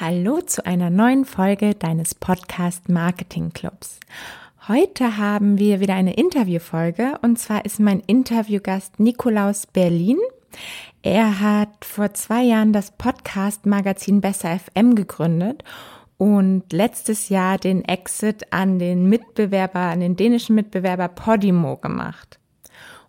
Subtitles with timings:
[0.00, 3.98] Hallo zu einer neuen Folge deines Podcast Marketing Clubs.
[4.68, 10.18] Heute haben wir wieder eine Interviewfolge und zwar ist mein Interviewgast Nikolaus Berlin.
[11.02, 15.64] Er hat vor zwei Jahren das Podcast Magazin Besser FM gegründet
[16.16, 22.38] und letztes Jahr den Exit an den Mitbewerber, an den dänischen Mitbewerber Podimo gemacht.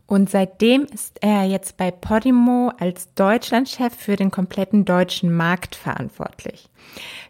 [0.09, 6.67] Und seitdem ist er jetzt bei Podimo als Deutschlandchef für den kompletten deutschen Markt verantwortlich.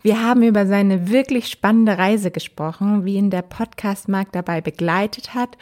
[0.02, 5.58] Wir haben über seine wirklich spannende Reise gesprochen, wie ihn der Podcastmarkt dabei begleitet hat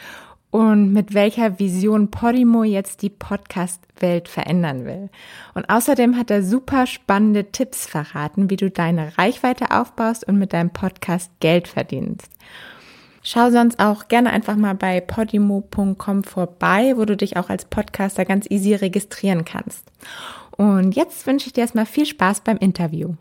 [0.52, 5.10] und mit welcher Vision Podimo jetzt die Podcast-Welt verändern will.
[5.54, 10.52] Und außerdem hat er super spannende Tipps verraten, wie du deine Reichweite aufbaust und mit
[10.52, 12.30] deinem Podcast Geld verdienst.
[13.22, 18.24] Schau sonst auch gerne einfach mal bei podimo.com vorbei, wo du dich auch als Podcaster
[18.24, 19.90] ganz easy registrieren kannst.
[20.56, 23.14] Und jetzt wünsche ich dir erstmal viel Spaß beim Interview.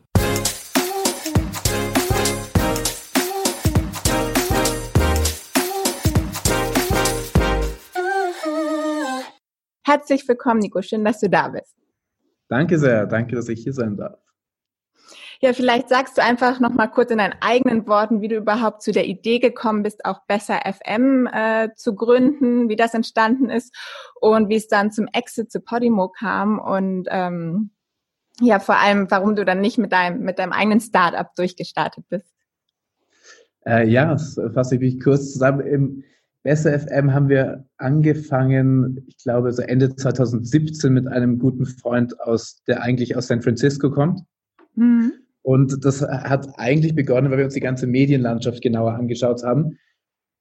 [9.84, 10.82] Herzlich willkommen, Nico.
[10.82, 11.76] Schön, dass du da bist.
[12.50, 13.06] Danke sehr.
[13.06, 14.20] Danke, dass ich hier sein darf.
[15.42, 18.82] Ja, vielleicht sagst du einfach noch mal kurz in deinen eigenen Worten, wie du überhaupt
[18.82, 23.76] zu der Idee gekommen bist, auch besser FM äh, zu gründen, wie das entstanden ist
[24.20, 27.72] und wie es dann zum Exit zu Podimo kam und ähm,
[28.40, 32.34] ja, vor allem, warum du dann nicht mit deinem mit deinem eigenen Startup durchgestartet bist.
[33.66, 35.62] Äh, ja, das fasse ich mich kurz zusammen.
[35.62, 36.04] Im
[36.44, 42.64] Besser FM haben wir angefangen, ich glaube, so Ende 2017 mit einem guten Freund aus,
[42.68, 44.22] der eigentlich aus San Francisco kommt.
[44.76, 45.14] Mhm.
[45.48, 49.78] Und das hat eigentlich begonnen, weil wir uns die ganze Medienlandschaft genauer angeschaut haben.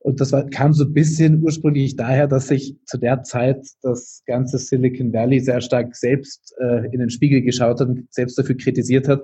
[0.01, 4.25] Und das war, kam so ein bisschen ursprünglich daher, dass sich zu der Zeit das
[4.27, 8.57] ganze Silicon Valley sehr stark selbst äh, in den Spiegel geschaut hat und selbst dafür
[8.57, 9.23] kritisiert hat,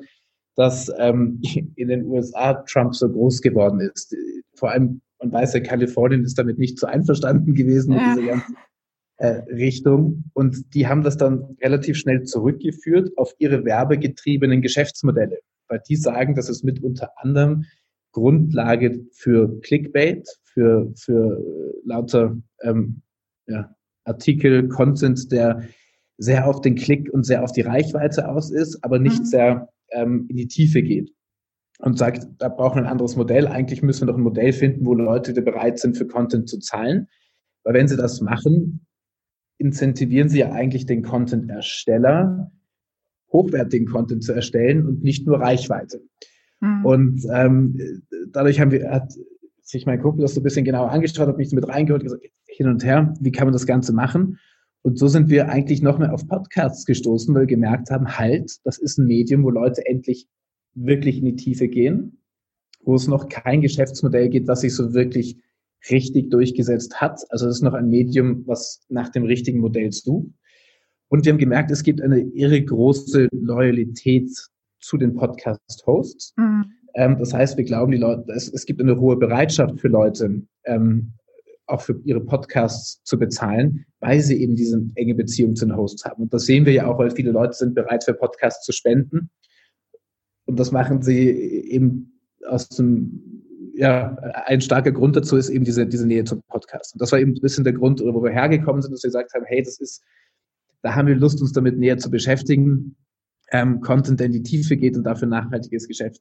[0.55, 1.43] dass ähm,
[1.75, 4.15] in den USA Trump so groß geworden ist.
[4.55, 8.07] Vor allem, man weiß ja, Kalifornien ist damit nicht so einverstanden gewesen ja.
[8.07, 8.57] mit dieser ganzen
[9.17, 10.31] äh, Richtung.
[10.33, 15.41] Und die haben das dann relativ schnell zurückgeführt auf ihre werbegetriebenen Geschäftsmodelle
[15.73, 17.65] weil die sagen, dass es mit unter anderem
[18.13, 23.01] Grundlage für Clickbait, für, für äh, lauter ähm,
[23.47, 23.75] ja,
[24.05, 25.67] Artikel, Content, der
[26.19, 29.25] sehr auf den Klick und sehr auf die Reichweite aus ist, aber nicht mhm.
[29.25, 31.11] sehr ähm, in die Tiefe geht.
[31.79, 33.49] Und sagt, da brauchen wir ein anderes Modell.
[33.49, 37.09] Eigentlich müssen wir doch ein Modell finden, wo Leute bereit sind, für Content zu zahlen.
[37.65, 38.87] Weil wenn sie das machen,
[39.57, 42.53] incentivieren sie ja eigentlich den Content-Ersteller,
[43.33, 46.03] hochwertigen Content zu erstellen und nicht nur Reichweite.
[46.61, 46.85] Mhm.
[46.85, 47.79] Und ähm,
[48.33, 49.13] dadurch haben wir, hat
[49.63, 52.25] sich mein Kumpel das so ein bisschen genauer angeschaut, hat mich so mit reingeholt, gesagt,
[52.47, 54.39] hin und her, wie kann man das Ganze machen?
[54.83, 58.59] Und so sind wir eigentlich noch mehr auf Podcasts gestoßen, weil wir gemerkt haben, halt,
[58.65, 60.29] das ist ein Medium, wo Leute endlich
[60.75, 62.19] wirklich in die Tiefe gehen,
[62.83, 65.39] wo es noch kein Geschäftsmodell gibt, was sich so wirklich
[65.91, 67.21] richtig durchgesetzt hat.
[67.31, 70.33] Also es ist noch ein Medium, was nach dem richtigen Modell sucht.
[71.12, 74.30] Und wir haben gemerkt, es gibt eine irre große Loyalität
[74.80, 76.33] zu den Podcast-Hosts.
[76.39, 76.64] Mhm.
[76.95, 80.40] Ähm, das heißt, wir glauben, die Leute, es, es, gibt eine hohe Bereitschaft für Leute,
[80.64, 81.12] ähm,
[81.67, 86.02] auch für ihre Podcasts zu bezahlen, weil sie eben diese enge Beziehung zu den Hosts
[86.06, 86.23] haben.
[86.23, 89.29] Und das sehen wir ja auch, weil viele Leute sind bereit, für Podcasts zu spenden.
[90.46, 93.44] Und das machen sie eben aus dem,
[93.74, 96.94] ja, ein starker Grund dazu ist eben diese, diese Nähe zum Podcast.
[96.94, 99.34] Und das war eben ein bisschen der Grund, wo wir hergekommen sind, dass wir gesagt
[99.34, 100.02] haben, hey, das ist
[100.83, 102.97] da haben wir Lust, uns damit näher zu beschäftigen,
[103.53, 106.20] ähm, Content, der in die Tiefe geht und dafür nachhaltiges Geschäft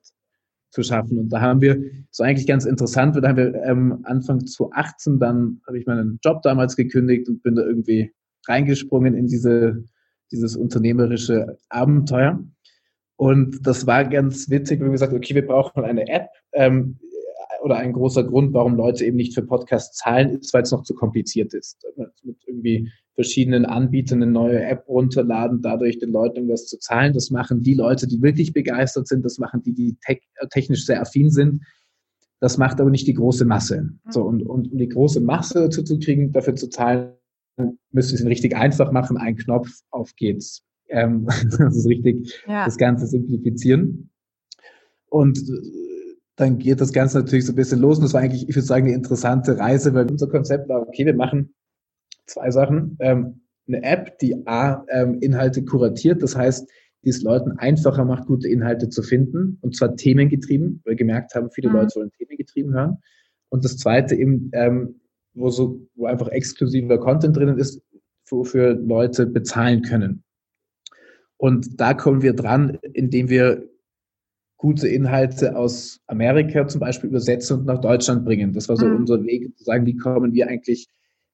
[0.71, 1.17] zu schaffen.
[1.17, 5.61] Und da haben wir, so eigentlich ganz interessant, da haben wir ähm, Anfang 2018, dann
[5.67, 8.11] habe ich meinen Job damals gekündigt und bin da irgendwie
[8.47, 9.83] reingesprungen in diese,
[10.31, 12.43] dieses unternehmerische Abenteuer.
[13.17, 16.27] Und das war ganz witzig, wir haben gesagt, okay, wir brauchen eine App.
[16.53, 16.99] Ähm,
[17.61, 20.81] oder ein großer Grund, warum Leute eben nicht für Podcasts zahlen, ist, weil es noch
[20.81, 21.85] zu kompliziert ist.
[22.23, 27.13] Mit irgendwie verschiedenen Anbietern eine neue App runterladen, dadurch den Leuten irgendwas zu zahlen.
[27.13, 31.01] Das machen die Leute, die wirklich begeistert sind, das machen die, die tech, technisch sehr
[31.01, 31.63] affin sind.
[32.39, 33.89] Das macht aber nicht die große Masse.
[34.09, 37.13] So, und, und um die große Masse dazu zu kriegen, dafür zu zahlen,
[37.91, 39.17] müssen wir es richtig einfach machen.
[39.17, 40.63] Ein Knopf, auf geht's.
[40.89, 41.25] Ähm,
[41.59, 42.65] das ist richtig, ja.
[42.65, 44.09] das Ganze simplifizieren.
[45.07, 47.97] Und äh, dann geht das Ganze natürlich so ein bisschen los.
[47.97, 51.05] Und das war eigentlich, ich würde sagen, eine interessante Reise, weil unser Konzept war, okay,
[51.05, 51.53] wir machen
[52.25, 52.97] zwei Sachen.
[52.99, 56.69] Ähm, eine App, die A, ähm, Inhalte kuratiert, das heißt,
[57.03, 61.33] die es Leuten einfacher macht, gute Inhalte zu finden, und zwar themengetrieben, weil wir gemerkt
[61.35, 61.75] haben, viele mhm.
[61.75, 62.97] Leute wollen themengetrieben hören.
[63.49, 65.01] Und das zweite eben, ähm,
[65.33, 67.81] wo so, wo einfach exklusiver Content drinnen ist,
[68.29, 70.23] wofür Leute bezahlen können.
[71.37, 73.67] Und da kommen wir dran, indem wir
[74.57, 78.53] gute Inhalte aus Amerika zum Beispiel übersetzen und nach Deutschland bringen.
[78.53, 78.97] Das war so mhm.
[78.97, 80.87] unser Weg, zu sagen, wie kommen wir eigentlich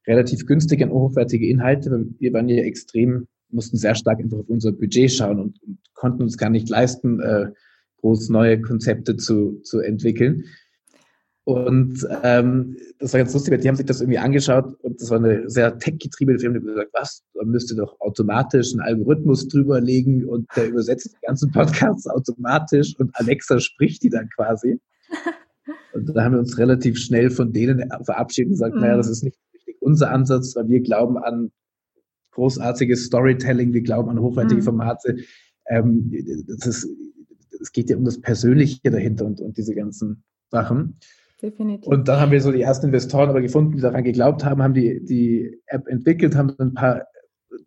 [0.07, 2.07] relativ günstig an hochwertige Inhalte.
[2.19, 6.23] Wir waren ja extrem, mussten sehr stark einfach auf unser Budget schauen und, und konnten
[6.23, 7.51] uns gar nicht leisten, äh,
[8.01, 10.45] groß neue Konzepte zu, zu entwickeln.
[11.43, 15.09] Und ähm, das war ganz lustig, weil die haben sich das irgendwie angeschaut und das
[15.09, 19.47] war eine sehr tech-getriebene Firma, die haben gesagt, was, da müsste doch automatisch einen Algorithmus
[19.47, 24.79] drüber legen und der übersetzt die ganzen Podcasts automatisch und Alexa spricht die dann quasi.
[25.93, 28.81] Und da haben wir uns relativ schnell von denen verabschiedet und gesagt, mhm.
[28.81, 29.37] naja, das ist nicht
[29.87, 31.51] unser Ansatz, weil wir glauben an
[32.31, 34.65] großartiges Storytelling, wir glauben an hochwertige mhm.
[34.65, 35.15] Formate.
[35.67, 36.11] Ähm,
[36.47, 36.89] das ist,
[37.61, 40.99] es geht ja um das Persönliche dahinter und, und diese ganzen Sachen.
[41.41, 41.87] Definitiv.
[41.87, 44.73] Und dann haben wir so die ersten Investoren aber gefunden, die daran geglaubt haben, haben
[44.73, 47.05] die, die App entwickelt, haben ein paar,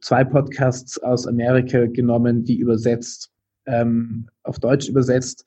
[0.01, 3.33] zwei Podcasts aus Amerika genommen, die übersetzt,
[3.67, 5.45] ähm, auf Deutsch übersetzt,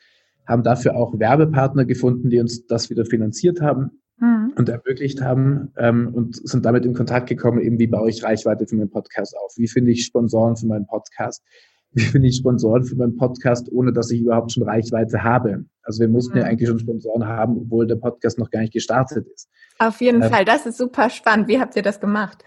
[0.47, 4.53] haben dafür auch Werbepartner gefunden, die uns das wieder finanziert haben mhm.
[4.55, 8.67] und ermöglicht haben ähm, und sind damit in Kontakt gekommen, eben wie baue ich Reichweite
[8.67, 11.43] für meinen Podcast auf, wie finde ich Sponsoren für meinen Podcast,
[11.91, 15.65] wie finde ich Sponsoren für meinen Podcast, ohne dass ich überhaupt schon Reichweite habe.
[15.83, 16.49] Also wir mussten ja mhm.
[16.49, 19.49] eigentlich schon Sponsoren haben, obwohl der Podcast noch gar nicht gestartet ist.
[19.79, 21.47] Auf jeden ähm, Fall, das ist super spannend.
[21.47, 22.43] Wie habt ihr das gemacht?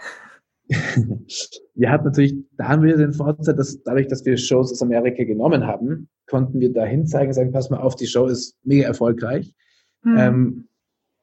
[1.74, 5.22] wir hatten natürlich, da haben wir den Vorteil, dass dadurch, dass wir Shows aus Amerika
[5.22, 9.54] genommen haben, konnten wir dahin zeigen, sagen, pass mal auf, die Show ist mega erfolgreich.
[10.02, 10.16] Mhm.
[10.18, 10.68] Ähm,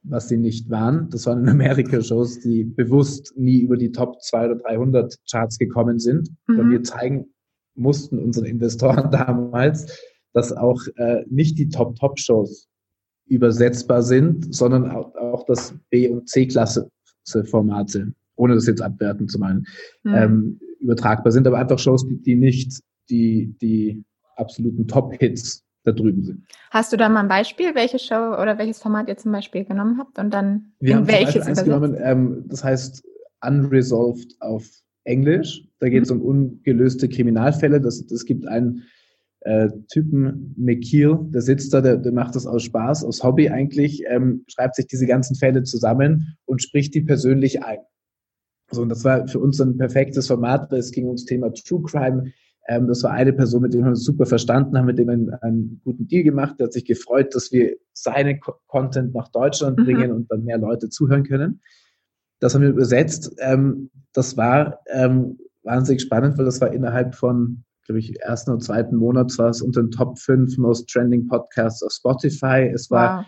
[0.04, 1.10] was sie nicht waren.
[1.10, 5.58] Das waren in Amerika Shows, die bewusst nie über die Top 200 oder 300 Charts
[5.58, 6.30] gekommen sind.
[6.48, 6.58] Mhm.
[6.58, 7.26] Weil wir zeigen
[7.76, 10.00] mussten unseren Investoren damals,
[10.34, 12.68] dass auch äh, nicht die Top-Top-Shows
[13.28, 19.66] übersetzbar sind, sondern auch, auch das B- und C-Klasse-Formate, ohne das jetzt abwerten zu meinen,
[20.04, 20.14] mhm.
[20.14, 24.04] ähm, übertragbar sind, aber einfach Shows, die nicht die, die
[24.36, 26.46] absoluten Top-Hits da drüben sind.
[26.72, 29.98] Hast du da mal ein Beispiel, welche Show oder welches Format ihr zum Beispiel genommen
[30.00, 33.04] habt und dann Wir in welches eins genommen, ähm, das heißt
[33.46, 34.66] Unresolved auf
[35.04, 35.68] Englisch.
[35.80, 37.82] Da geht es um ungelöste Kriminalfälle.
[37.82, 38.84] Das, das gibt einen
[39.42, 44.04] äh, Typen, McKeel, der sitzt da, der, der macht das aus Spaß, aus Hobby eigentlich,
[44.08, 47.80] ähm, schreibt sich diese ganzen Fälle zusammen und spricht die persönlich ein.
[48.72, 51.84] So, und das war für uns ein perfektes Format, weil es ging ums Thema True
[51.84, 52.32] Crime.
[52.68, 55.14] Ähm, das war eine Person, mit der wir uns super verstanden haben, mit dem wir
[55.14, 56.56] einen, einen guten Deal gemacht.
[56.60, 59.84] Der hat sich gefreut, dass wir seinen Content nach Deutschland mhm.
[59.84, 61.62] bringen und dann mehr Leute zuhören können.
[62.40, 63.36] Das haben wir übersetzt.
[63.40, 68.60] Ähm, das war ähm, wahnsinnig spannend, weil das war innerhalb von, glaube ich, ersten oder
[68.60, 72.70] zweiten Monat war es unter den Top 5 Most Trending Podcasts auf Spotify.
[72.74, 73.26] Es war wow.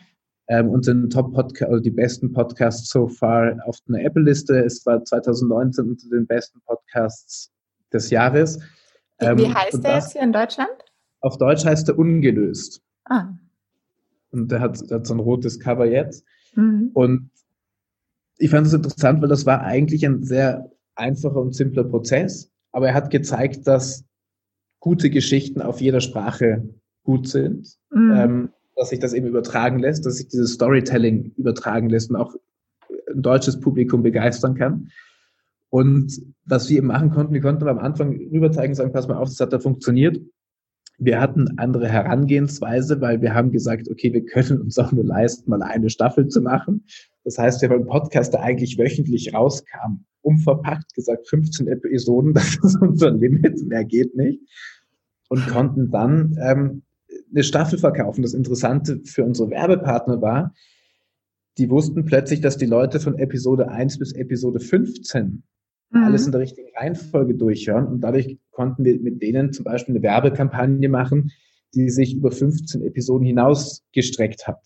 [0.48, 4.64] ähm, unter den Top Podcast, also die besten Podcasts so far auf einer Apple-Liste.
[4.64, 7.52] Es war 2019 unter den besten Podcasts
[7.92, 8.60] des Jahres.
[9.20, 10.72] Ähm, Wie heißt der jetzt hier in Deutschland?
[11.22, 12.82] Auf Deutsch heißt er Ungelöst.
[13.06, 13.30] Ah.
[14.32, 16.26] Und der hat, der hat so ein rotes Cover jetzt.
[16.56, 16.92] Mhm.
[16.94, 17.32] Und
[18.38, 22.90] ich fand es interessant, weil das war eigentlich ein sehr einfacher und simpler Prozess, aber
[22.90, 24.06] er hat gezeigt, dass
[24.80, 26.68] gute Geschichten auf jeder Sprache
[27.04, 28.14] gut sind, mhm.
[28.16, 32.36] ähm, dass sich das eben übertragen lässt, dass sich dieses Storytelling übertragen lässt und auch
[33.14, 34.92] ein deutsches Publikum begeistern kann.
[35.76, 39.18] Und was wir eben machen konnten, wir konnten am Anfang rüber zeigen, sagen, pass mal
[39.18, 40.22] auf, das hat da funktioniert.
[40.98, 45.50] Wir hatten andere Herangehensweise, weil wir haben gesagt, okay, wir können uns auch nur leisten,
[45.50, 46.86] mal eine Staffel zu machen.
[47.26, 52.56] Das heißt, wir haben einen Podcast, der eigentlich wöchentlich rauskam, umverpackt gesagt 15 Episoden, das
[52.64, 54.40] ist unser Limit, mehr geht nicht.
[55.28, 56.84] Und konnten dann ähm,
[57.34, 58.22] eine Staffel verkaufen.
[58.22, 60.54] Das Interessante für unsere Werbepartner war,
[61.58, 65.44] die wussten plötzlich, dass die Leute von Episode 1 bis Episode 15
[65.92, 66.04] mhm.
[66.04, 67.88] alles in der richtigen Reihenfolge durchhören.
[67.88, 71.32] Und dadurch konnten wir mit denen zum Beispiel eine Werbekampagne machen,
[71.74, 74.60] die sich über 15 Episoden hinaus gestreckt hat.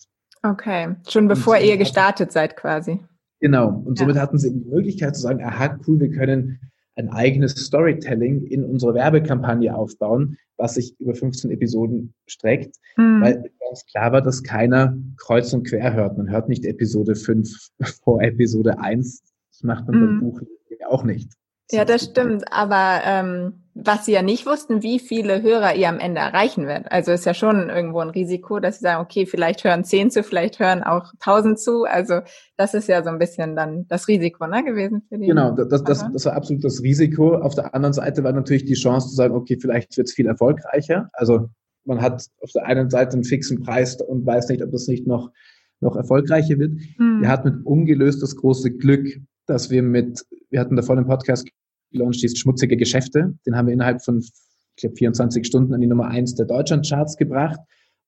[0.44, 3.00] Okay, schon bevor und ihr gestartet seid quasi.
[3.42, 6.60] Genau, und somit hatten sie die Möglichkeit zu sagen, aha, cool, wir können
[6.96, 13.22] ein eigenes Storytelling in unserer Werbekampagne aufbauen, was sich über 15 Episoden streckt, mhm.
[13.22, 16.18] weil ganz klar war, dass keiner kreuz und quer hört.
[16.18, 17.70] Man hört nicht Episode 5
[18.04, 19.24] vor Episode 1.
[19.52, 20.06] Das macht man mhm.
[20.06, 20.42] beim Buch
[20.88, 21.34] auch nicht.
[21.72, 22.52] Ja, das stimmt.
[22.52, 26.92] Aber ähm, was sie ja nicht wussten, wie viele Hörer ihr am Ende erreichen werdet.
[26.92, 30.24] Also ist ja schon irgendwo ein Risiko, dass sie sagen, okay, vielleicht hören zehn zu,
[30.24, 31.84] vielleicht hören auch tausend zu.
[31.84, 32.22] Also
[32.58, 35.28] das ist ja so ein bisschen dann das Risiko ne, gewesen für die.
[35.28, 37.36] Genau, das, das, das war absolut das Risiko.
[37.36, 40.28] Auf der anderen Seite war natürlich die Chance zu sagen, okay, vielleicht wird es viel
[40.28, 41.10] erfolgreicher.
[41.14, 41.50] Also
[41.86, 45.08] man hat auf der einen Seite einen fixen Preis und weiß nicht, ob das nicht
[45.08, 45.32] noch,
[45.80, 46.74] noch erfolgreicher wird.
[46.98, 47.22] Mhm.
[47.22, 49.08] Wir hatten mit ungelöst das große Glück,
[49.50, 51.48] dass wir mit, wir hatten davor einen Podcast
[51.92, 53.34] gelauncht, ist Schmutzige Geschäfte.
[53.46, 57.18] Den haben wir innerhalb von, ich glaube, 24 Stunden an die Nummer eins der Deutschlandcharts
[57.18, 57.60] gebracht.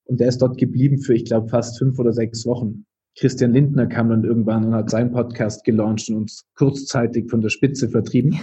[0.04, 2.86] Und der ist dort geblieben für, ich glaube, fast fünf oder sechs Wochen.
[3.18, 7.50] Christian Lindner kam dann irgendwann und hat seinen Podcast gelauncht und uns kurzzeitig von der
[7.50, 8.38] Spitze vertrieben.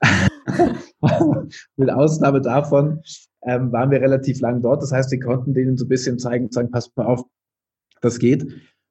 [1.76, 3.02] Mit Ausnahme davon
[3.42, 4.82] ähm, waren wir relativ lang dort.
[4.82, 7.22] Das heißt, wir konnten denen so ein bisschen zeigen und sagen, passt mal auf,
[8.00, 8.46] das geht.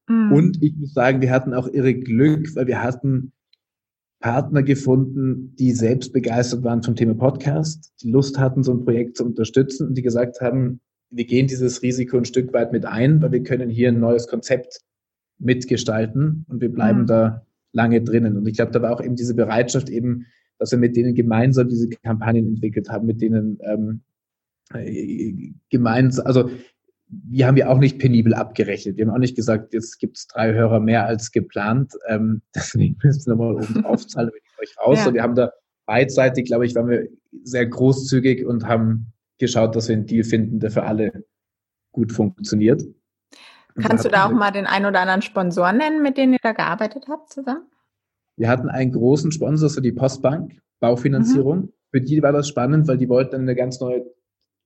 [0.08, 0.32] Mhm.
[0.32, 3.34] Und ich muss sagen, wir hatten auch irre Glück, weil wir hatten
[4.20, 9.18] Partner gefunden, die selbst begeistert waren vom Thema Podcast, die Lust hatten, so ein Projekt
[9.18, 13.22] zu unterstützen und die gesagt haben, wir gehen dieses Risiko ein Stück weit mit ein,
[13.22, 14.82] weil wir können hier ein neues Konzept
[15.40, 17.08] mitgestalten und wir bleiben mhm.
[17.08, 18.38] da lange drinnen.
[18.38, 20.26] Und ich glaube, da war auch eben diese Bereitschaft eben,
[20.58, 24.02] dass wir mit denen gemeinsam diese Kampagnen entwickelt haben, mit denen ähm,
[24.74, 26.50] äh, gemeinsam, also
[27.10, 28.98] wir haben ja auch nicht penibel abgerechnet.
[28.98, 31.94] Wir haben auch nicht gesagt, jetzt gibt es drei Hörer mehr als geplant.
[32.08, 35.06] Ähm, deswegen müssen wir nochmal oben draufzahlen, wenn ich euch raus.
[35.06, 35.14] Ja.
[35.14, 35.52] wir haben da
[35.86, 37.08] beidseitig, glaube ich, waren wir
[37.44, 41.24] sehr großzügig und haben geschaut, dass wir einen Deal finden, der für alle
[41.92, 42.84] gut funktioniert.
[43.82, 46.52] Kannst du da auch mal den einen oder anderen Sponsor nennen, mit denen ihr da
[46.52, 47.66] gearbeitet habt zusammen?
[48.36, 51.60] Wir hatten einen großen Sponsor, so die Postbank, Baufinanzierung.
[51.60, 51.74] Mhm.
[51.92, 54.06] Für die war das spannend, weil die wollten eine ganz neue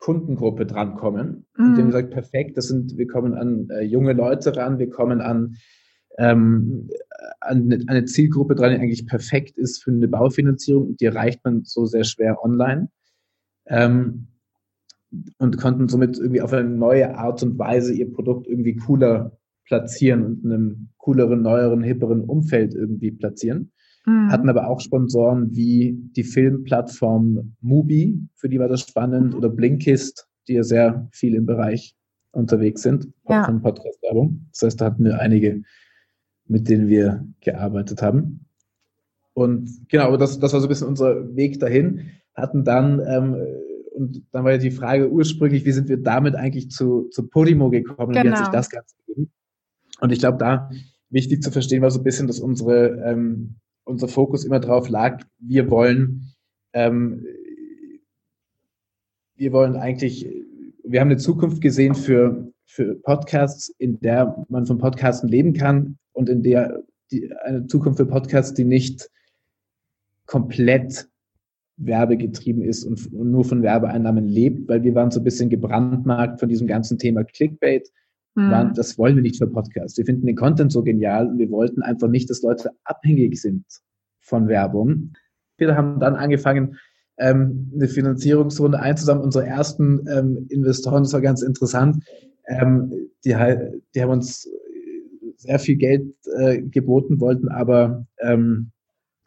[0.03, 1.45] Kundengruppe drankommen.
[1.57, 1.65] Mhm.
[1.65, 5.21] Und haben gesagt, perfekt, das sind, wir kommen an äh, junge Leute ran, wir kommen
[5.21, 5.55] an,
[6.17, 6.89] ähm,
[7.39, 11.39] an eine, eine, Zielgruppe dran, die eigentlich perfekt ist für eine Baufinanzierung und die erreicht
[11.45, 12.89] man so sehr schwer online.
[13.65, 14.27] Ähm,
[15.37, 20.25] und konnten somit irgendwie auf eine neue Art und Weise ihr Produkt irgendwie cooler platzieren
[20.25, 23.71] und in einem cooleren, neueren, hipperen Umfeld irgendwie platzieren.
[24.05, 24.31] Mhm.
[24.31, 30.27] Hatten aber auch Sponsoren wie die Filmplattform Mubi, für die war das spannend, oder Blinkist,
[30.47, 31.95] die ja sehr viel im Bereich
[32.31, 33.45] unterwegs sind, ja.
[33.45, 34.47] von Podcast-Werbung.
[34.51, 35.61] Das heißt, da hatten wir einige,
[36.47, 38.45] mit denen wir gearbeitet haben.
[39.33, 42.11] Und genau, aber das, das war so ein bisschen unser Weg dahin.
[42.35, 43.35] Hatten dann ähm,
[43.93, 47.69] und dann war ja die Frage ursprünglich, wie sind wir damit eigentlich zu, zu Podimo
[47.69, 48.13] gekommen?
[48.13, 48.25] Genau.
[48.25, 48.57] Wie hat sich genau.
[48.57, 49.31] das Ganze gegeben?
[50.01, 50.69] Und ich glaube, da
[51.09, 55.23] wichtig zu verstehen war so ein bisschen, dass unsere, ähm, unser Fokus immer drauf lag,
[55.39, 56.33] wir wollen,
[56.73, 57.25] ähm,
[59.35, 60.27] wir wollen eigentlich,
[60.83, 65.97] wir haben eine Zukunft gesehen für, für Podcasts, in der man von Podcasten leben kann
[66.13, 69.09] und in der die, eine Zukunft für Podcasts, die nicht
[70.25, 71.09] komplett
[71.77, 76.49] werbegetrieben ist und, nur von Werbeeinnahmen lebt, weil wir waren so ein bisschen gebrandmarkt von
[76.49, 77.89] diesem ganzen Thema Clickbait.
[78.35, 78.51] Mhm.
[78.51, 79.97] Waren, das wollen wir nicht für Podcasts.
[79.97, 83.65] Wir finden den Content so genial und wir wollten einfach nicht, dass Leute abhängig sind
[84.19, 85.13] von Werbung.
[85.57, 86.77] Wir haben dann angefangen,
[87.17, 89.25] ähm, eine Finanzierungsrunde einzusammeln.
[89.25, 92.03] Unsere ersten ähm, Investoren, das war ganz interessant,
[92.47, 92.91] ähm,
[93.23, 93.35] die,
[93.95, 94.49] die haben uns
[95.37, 98.71] sehr viel Geld äh, geboten, wollten aber ähm,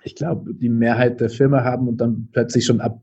[0.03, 3.03] ich glaube, die Mehrheit der Firma haben und dann plötzlich schon ab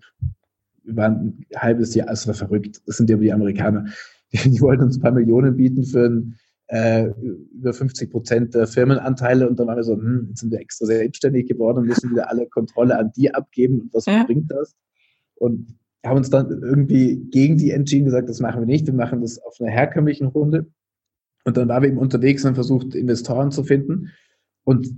[0.84, 3.86] über ein halbes Jahr, es war verrückt, das sind ja die Amerikaner,
[4.34, 6.36] die, die wollten uns ein paar Millionen bieten für ein,
[6.68, 7.10] äh,
[7.54, 10.86] über 50 Prozent der Firmenanteile und dann waren wir so, hm, jetzt sind wir extra
[10.86, 14.24] selbstständig geworden und müssen wieder alle Kontrolle an die abgeben und was ja.
[14.24, 14.76] bringt das?
[15.36, 19.22] Und haben uns dann irgendwie gegen die entschieden, gesagt, das machen wir nicht, wir machen
[19.22, 20.68] das auf einer herkömmlichen Runde.
[21.46, 24.12] Und dann waren wir eben unterwegs und haben versucht, Investoren zu finden.
[24.64, 24.90] Und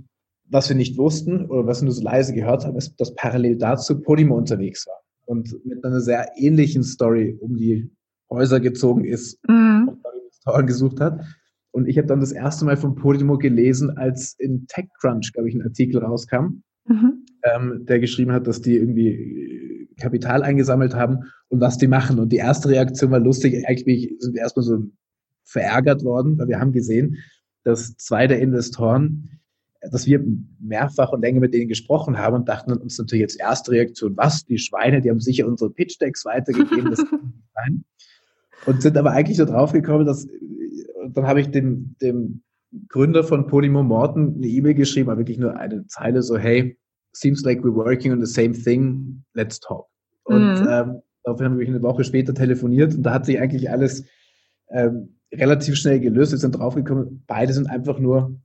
[0.48, 3.56] was wir nicht wussten oder was wir nur so leise gehört haben, ist, dass parallel
[3.56, 7.90] dazu Podimo unterwegs war und mit einer sehr ähnlichen Story um die
[8.30, 9.88] Häuser gezogen ist mhm.
[9.88, 11.24] und Investoren gesucht hat.
[11.70, 15.54] Und ich habe dann das erste Mal von Podimo gelesen, als in TechCrunch, glaube ich,
[15.54, 17.24] ein Artikel rauskam, mhm.
[17.42, 22.18] ähm, der geschrieben hat, dass die irgendwie Kapital eingesammelt haben und was die machen.
[22.18, 23.66] Und die erste Reaktion war lustig.
[23.66, 24.84] Eigentlich sind wir erstmal so
[25.44, 27.18] verärgert worden, weil wir haben gesehen,
[27.64, 29.36] dass zwei der Investoren
[29.90, 30.24] dass wir
[30.60, 34.44] mehrfach und länger mit denen gesprochen haben und dachten uns natürlich jetzt erste Reaktion, was,
[34.44, 37.84] die Schweine, die haben sicher unsere Pitch-Decks weitergegeben, das kann nicht sein.
[38.64, 40.26] Und sind aber eigentlich so drauf gekommen, dass,
[41.10, 42.42] dann habe ich dem, dem
[42.88, 46.76] Gründer von Podimo Morton eine E-Mail geschrieben, aber wirklich nur eine Zeile so, hey,
[47.12, 49.86] seems like we're working on the same thing, let's talk.
[50.24, 50.68] Und mhm.
[50.68, 54.04] ähm, daraufhin haben wir eine Woche später telefoniert und da hat sich eigentlich alles
[54.70, 56.32] ähm, relativ schnell gelöst.
[56.32, 58.38] Wir sind draufgekommen, beide sind einfach nur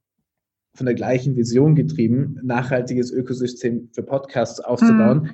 [0.74, 5.24] von der gleichen Vision getrieben, nachhaltiges Ökosystem für Podcasts aufzubauen.
[5.24, 5.30] Mhm.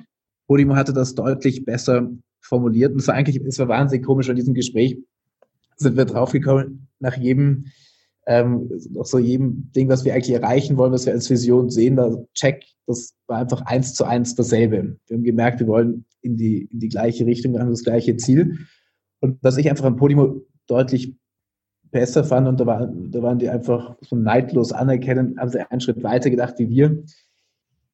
[0.48, 4.36] Podimo hatte das deutlich besser formuliert und es war eigentlich, es war wahnsinnig komisch an
[4.36, 4.98] diesem Gespräch,
[5.76, 7.66] sind wir draufgekommen, nach jedem,
[8.26, 11.96] ähm, nach so jedem Ding, was wir eigentlich erreichen wollen, was wir als Vision sehen,
[11.96, 14.96] da check, das war einfach eins zu eins dasselbe.
[15.06, 18.16] Wir haben gemerkt, wir wollen in die, in die gleiche Richtung, wir haben das gleiche
[18.16, 18.58] Ziel.
[19.20, 21.14] Und was ich einfach an Podimo deutlich
[21.90, 25.80] besser fand und da, war, da waren die einfach so neidlos anerkennen, haben sie einen
[25.80, 27.02] Schritt weiter gedacht wie wir.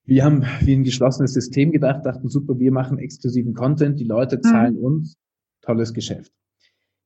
[0.06, 4.36] Wir haben wie ein geschlossenes System gedacht, dachten super, wir machen exklusiven Content, die Leute
[4.36, 4.42] mhm.
[4.42, 4.84] zahlen mhm.
[4.84, 5.16] uns,
[5.62, 6.32] tolles Geschäft.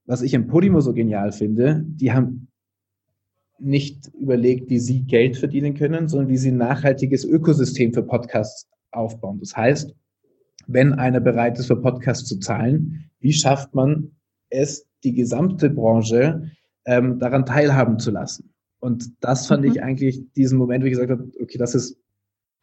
[0.04, 2.48] was ich im Podimo so genial finde, die haben
[3.58, 8.68] nicht überlegt, wie sie Geld verdienen können, sondern wie sie ein nachhaltiges Ökosystem für Podcasts
[8.90, 9.38] aufbauen.
[9.40, 9.94] Das heißt,
[10.66, 14.12] wenn einer bereit ist, für Podcasts zu zahlen, wie schafft man
[14.48, 16.50] es, die gesamte Branche
[16.84, 18.52] ähm, daran teilhaben zu lassen?
[18.80, 19.72] Und das fand mhm.
[19.72, 21.98] ich eigentlich diesen Moment, wo ich gesagt habe, okay, das ist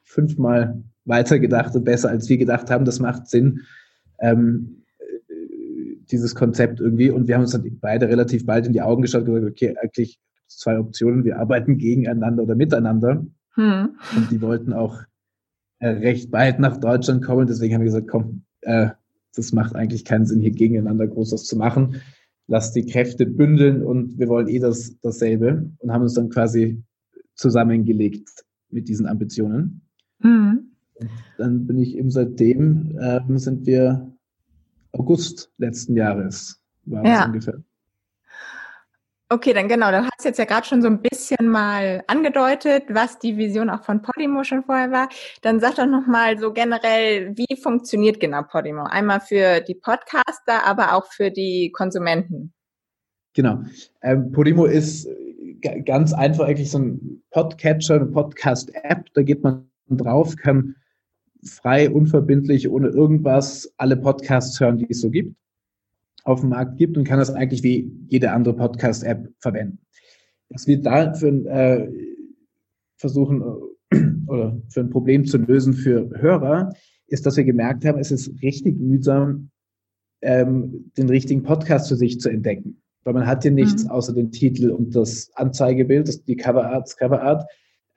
[0.06, 2.86] fünfmal weiter gedacht und besser, als wir gedacht haben.
[2.86, 3.62] Das macht Sinn,
[4.20, 4.84] ähm,
[6.10, 7.10] dieses Konzept irgendwie.
[7.10, 9.76] Und wir haben uns dann beide relativ bald in die Augen geschaut und gesagt, okay,
[9.82, 11.26] eigentlich zwei Optionen.
[11.26, 13.26] Wir arbeiten gegeneinander oder miteinander.
[13.56, 13.98] Hm.
[14.16, 15.02] Und die wollten auch
[15.80, 17.48] äh, recht bald nach Deutschland kommen.
[17.48, 18.90] Deswegen haben wir gesagt, komm, äh,
[19.36, 22.02] das macht eigentlich keinen Sinn, hier gegeneinander groß was zu machen.
[22.48, 26.84] Lass die Kräfte bündeln und wir wollen eh das, dasselbe und haben uns dann quasi
[27.34, 28.30] zusammengelegt
[28.70, 29.82] mit diesen Ambitionen.
[30.20, 30.72] Mhm.
[31.38, 34.12] Dann bin ich eben seitdem, ähm, sind wir
[34.94, 37.26] August letzten Jahres, war ja.
[37.26, 37.62] ungefähr.
[39.28, 43.18] Okay, dann genau, du hast jetzt ja gerade schon so ein bisschen mal angedeutet, was
[43.18, 45.10] die Vision auch von Podimo schon vorher war.
[45.42, 48.84] Dann sag doch nochmal so generell, wie funktioniert genau Podimo?
[48.84, 52.54] Einmal für die Podcaster, aber auch für die Konsumenten.
[53.34, 53.64] Genau.
[54.04, 55.10] Ähm, Podimo ist
[55.86, 59.08] ganz einfach eigentlich so ein Podcatcher, eine Podcast-App.
[59.16, 60.76] Da geht man drauf, kann
[61.44, 65.36] frei, unverbindlich, ohne irgendwas alle Podcasts hören, die es so gibt
[66.26, 69.80] auf dem Markt gibt und kann das eigentlich wie jede andere Podcast-App verwenden.
[70.50, 71.88] Was wir da für ein, äh,
[72.98, 76.74] versuchen äh, oder für ein Problem zu lösen für Hörer,
[77.08, 79.52] ist, dass wir gemerkt haben, es ist richtig mühsam,
[80.22, 82.82] ähm, den richtigen Podcast für sich zu entdecken.
[83.04, 83.92] Weil man hat hier nichts mhm.
[83.92, 87.46] außer den Titel und das Anzeigebild, das, die Coverart, das Coverart.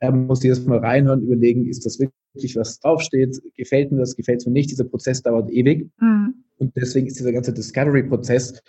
[0.01, 3.41] Ähm, muss jedes Mal reinhören, überlegen, ist das wirklich, was draufsteht?
[3.57, 4.15] Gefällt mir das?
[4.15, 4.71] Gefällt es mir nicht?
[4.71, 5.91] Dieser Prozess dauert ewig.
[6.01, 6.35] Mhm.
[6.59, 8.63] Und deswegen ist dieser ganze Discovery-Prozess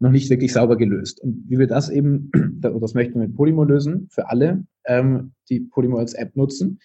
[0.00, 1.20] noch nicht wirklich sauber gelöst.
[1.20, 5.60] Und wie wir das eben, das möchten wir mit Polymo lösen, für alle, ähm, die
[5.60, 6.80] Polymo als App nutzen.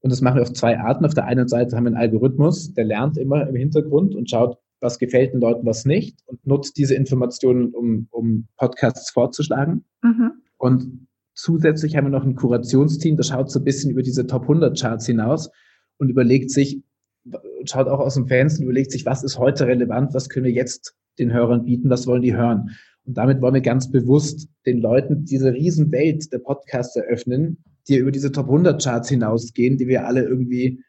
[0.00, 1.04] Und das machen wir auf zwei Arten.
[1.04, 4.58] Auf der einen Seite haben wir einen Algorithmus, der lernt immer im Hintergrund und schaut,
[4.80, 9.84] was gefällt den Leuten, was nicht und nutzt diese Informationen, um, um Podcasts vorzuschlagen.
[10.02, 10.32] Mhm.
[10.58, 14.42] Und zusätzlich haben wir noch ein Kurationsteam, das schaut so ein bisschen über diese Top
[14.42, 15.50] 100 Charts hinaus
[15.98, 16.82] und überlegt sich,
[17.64, 20.52] schaut auch aus dem Fenster und überlegt sich, was ist heute relevant, was können wir
[20.52, 22.70] jetzt den Hörern bieten, was wollen die hören.
[23.04, 28.12] Und damit wollen wir ganz bewusst den Leuten diese Riesenwelt der Podcasts eröffnen, die über
[28.12, 30.82] diese Top 100 Charts hinausgehen, die wir alle irgendwie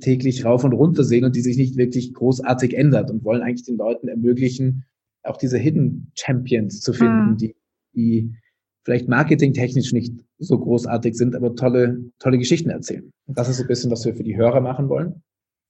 [0.00, 3.64] täglich rauf und runter sehen und die sich nicht wirklich großartig ändert und wollen eigentlich
[3.64, 4.84] den Leuten ermöglichen,
[5.22, 7.36] auch diese Hidden Champions zu finden, mhm.
[7.38, 7.56] die,
[7.94, 8.34] die
[8.84, 13.12] vielleicht marketingtechnisch nicht so großartig sind, aber tolle, tolle Geschichten erzählen.
[13.26, 15.22] Das ist so ein bisschen, was wir für die Hörer machen wollen.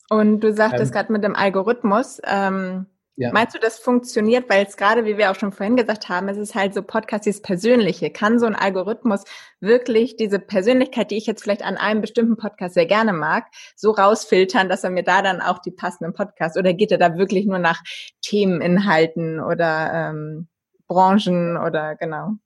[0.09, 3.31] Und du sagtest ähm, gerade mit dem Algorithmus, ähm, ja.
[3.33, 6.39] meinst du, das funktioniert, weil es gerade, wie wir auch schon vorhin gesagt haben, es
[6.39, 8.11] ist halt so Podcast, dieses Persönliche.
[8.11, 9.25] Kann so ein Algorithmus
[9.61, 13.47] wirklich diese Persönlichkeit, die ich jetzt vielleicht an einem bestimmten Podcast sehr gerne mag,
[13.77, 17.17] so rausfiltern, dass er mir da dann auch die passenden Podcasts oder geht er da
[17.17, 17.83] wirklich nur nach
[18.23, 20.49] Themeninhalten oder ähm,
[20.89, 22.37] Branchen oder genau?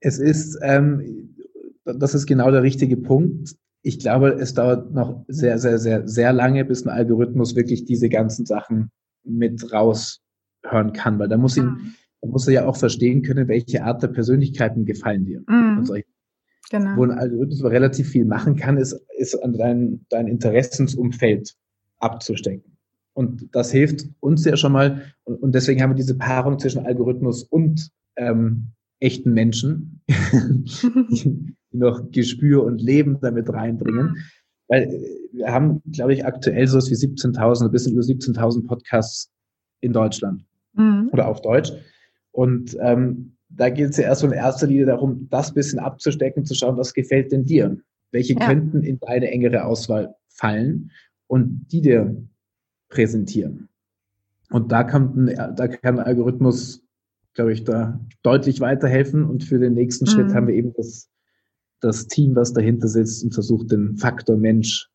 [0.00, 1.34] Es ist, ähm,
[1.84, 3.54] das ist genau der richtige Punkt.
[3.82, 8.08] Ich glaube, es dauert noch sehr, sehr, sehr, sehr lange, bis ein Algorithmus wirklich diese
[8.08, 8.90] ganzen Sachen
[9.24, 11.94] mit raushören kann, weil da muss ihn, mhm.
[12.20, 15.42] da muss er ja auch verstehen können, welche Art der Persönlichkeiten gefallen dir.
[15.46, 15.86] Mhm.
[16.70, 16.96] Genau.
[16.96, 21.56] Wo ein Algorithmus aber relativ viel machen kann, ist, ist an dein, dein Interessensumfeld
[21.98, 22.76] abzustecken.
[23.12, 25.02] Und das hilft uns ja schon mal.
[25.24, 28.68] Und, und deswegen haben wir diese Paarung zwischen Algorithmus und ähm,
[29.00, 34.16] echten Menschen, die noch Gespür und Leben damit reinbringen.
[34.68, 39.30] Weil wir haben, glaube ich, aktuell so wie 17.000, ein bisschen über 17.000 Podcasts
[39.80, 41.08] in Deutschland mhm.
[41.12, 41.72] oder auf Deutsch.
[42.32, 46.54] Und ähm, da geht es ja erst in erster Linie darum, das bisschen abzustecken, zu
[46.54, 47.76] schauen, was gefällt denn dir?
[48.12, 48.46] Welche ja.
[48.46, 50.90] könnten in deine engere Auswahl fallen
[51.26, 52.16] und die dir
[52.88, 53.68] präsentieren?
[54.50, 56.82] Und da kann, da kann ein Algorithmus
[57.34, 59.24] glaube ich, da deutlich weiterhelfen.
[59.24, 60.10] Und für den nächsten mhm.
[60.10, 61.08] Schritt haben wir eben das,
[61.80, 64.88] das Team, was dahinter sitzt und versucht, den Faktor Mensch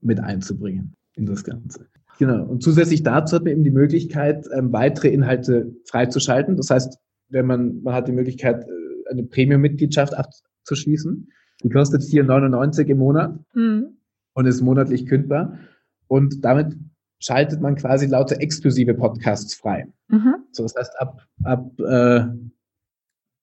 [0.00, 1.86] mit einzubringen in das Ganze.
[2.18, 2.44] Genau.
[2.44, 6.56] Und zusätzlich dazu hat man eben die Möglichkeit, ähm, weitere Inhalte freizuschalten.
[6.56, 11.28] Das heißt, wenn man, man hat die Möglichkeit, äh, eine Premium-Mitgliedschaft abzuschließen.
[11.62, 13.98] Die kostet 4,99 im Monat mhm.
[14.34, 15.58] und ist monatlich kündbar.
[16.06, 16.76] Und damit
[17.18, 19.86] schaltet man quasi lauter exklusive Podcasts frei.
[20.08, 20.36] Mhm.
[20.52, 22.26] So, das heißt, ab, ab äh,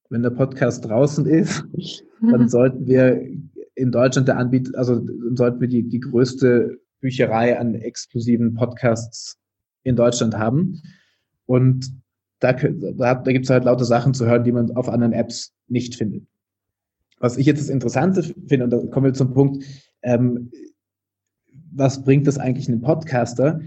[0.08, 1.64] wenn der Podcast draußen ist,
[2.20, 2.30] mhm.
[2.30, 3.20] dann sollten wir
[3.74, 9.36] in Deutschland der Anbieter, also sollten wir die, die größte Bücherei an exklusiven Podcasts
[9.82, 10.80] in Deutschland haben.
[11.44, 11.92] Und
[12.40, 15.52] da, da, da gibt es halt lauter Sachen zu hören, die man auf anderen Apps
[15.68, 16.26] nicht findet.
[17.18, 19.64] Was ich jetzt das Interessante finde, und da kommen wir zum Punkt,
[20.02, 20.50] ähm,
[21.76, 23.60] was bringt das eigentlich einem Podcaster?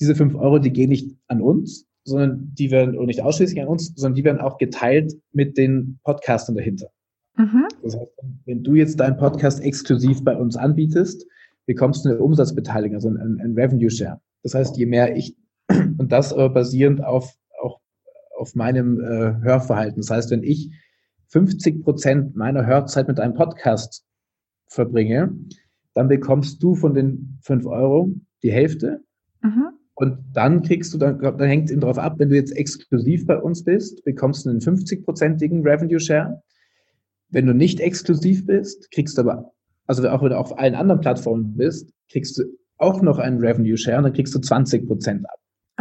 [0.00, 3.68] Diese fünf Euro, die gehen nicht an uns, sondern die werden, und nicht ausschließlich an
[3.68, 6.90] uns, sondern die werden auch geteilt mit den Podcastern dahinter.
[7.36, 7.66] Mhm.
[7.82, 8.12] Das heißt,
[8.44, 11.26] wenn du jetzt deinen Podcast exklusiv bei uns anbietest,
[11.66, 14.20] bekommst du eine Umsatzbeteiligung, also ein, ein Revenue Share.
[14.42, 15.36] Das heißt, je mehr ich,
[15.68, 17.80] und das aber basierend auf, auch
[18.38, 20.02] auf meinem äh, Hörverhalten.
[20.02, 20.70] Das heißt, wenn ich
[21.28, 24.04] 50 Prozent meiner Hörzeit mit einem Podcast
[24.66, 25.34] verbringe,
[25.94, 28.10] dann bekommst du von den 5 Euro
[28.42, 29.02] die Hälfte.
[29.42, 29.68] Mhm.
[29.94, 33.26] Und dann kriegst du, dann, dann hängt es eben darauf ab, wenn du jetzt exklusiv
[33.26, 36.42] bei uns bist, bekommst du einen 50-prozentigen Revenue Share.
[37.30, 39.52] Wenn du nicht exklusiv bist, kriegst du aber,
[39.86, 42.44] also auch wenn du auf allen anderen Plattformen bist, kriegst du
[42.78, 45.38] auch noch einen Revenue Share und dann kriegst du 20 Prozent ab.